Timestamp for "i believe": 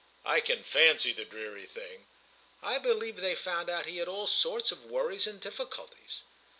2.63-3.17